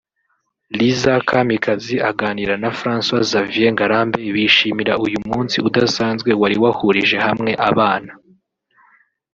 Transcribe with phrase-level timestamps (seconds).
[0.77, 8.11] Liza Kamikazi aganira na Francois Xavier Ngarambe bishimira uyu munsi udasanzwe wari wahurije hamwe abana